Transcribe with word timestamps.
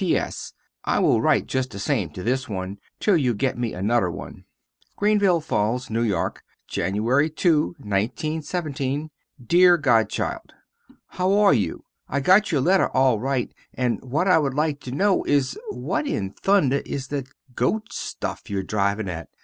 P.S. 0.01 0.53
I 0.83 0.97
will 0.97 1.21
rite 1.21 1.45
just 1.45 1.69
the 1.69 1.77
same 1.77 2.09
to 2.13 2.23
this 2.23 2.49
one 2.49 2.79
till 2.99 3.15
you 3.15 3.35
get 3.35 3.55
me 3.55 3.75
a 3.75 3.83
nuther 3.83 4.09
one. 4.09 4.45
Greenville 4.95 5.41
Falls. 5.41 5.91
N.Y. 5.91 6.27
Jan. 6.67 6.93
2, 6.93 7.03
1917. 7.77 9.11
Deer 9.45 9.77
godchild 9.77 10.53
How 11.09 11.33
are 11.37 11.53
you? 11.53 11.85
I 12.09 12.19
got 12.19 12.51
your 12.51 12.61
letter 12.61 12.89
al 12.95 13.19
rite 13.19 13.53
and 13.75 14.01
what 14.01 14.27
I 14.27 14.39
wood 14.39 14.55
like 14.55 14.79
to 14.85 14.91
no 14.91 15.23
is 15.25 15.55
what 15.69 16.07
in 16.07 16.31
thunder 16.31 16.81
is 16.83 17.09
that 17.09 17.29
goat 17.53 17.93
stuff 17.93 18.49
you 18.49 18.57
are 18.57 18.63
drivin 18.63 19.07
at? 19.07 19.29